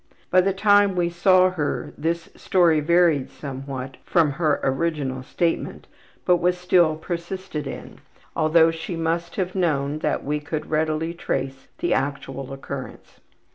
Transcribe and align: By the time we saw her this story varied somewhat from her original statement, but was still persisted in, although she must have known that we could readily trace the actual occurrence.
By 0.31 0.41
the 0.41 0.51
time 0.51 0.95
we 0.95 1.09
saw 1.11 1.51
her 1.51 1.93
this 1.95 2.29
story 2.35 2.79
varied 2.79 3.29
somewhat 3.29 3.97
from 4.03 4.31
her 4.31 4.59
original 4.63 5.21
statement, 5.21 5.85
but 6.25 6.37
was 6.37 6.57
still 6.57 6.95
persisted 6.95 7.67
in, 7.67 7.99
although 8.35 8.71
she 8.71 8.95
must 8.95 9.35
have 9.35 9.53
known 9.53 9.99
that 9.99 10.23
we 10.23 10.39
could 10.39 10.71
readily 10.71 11.13
trace 11.13 11.67
the 11.77 11.93
actual 11.93 12.51
occurrence. 12.51 13.19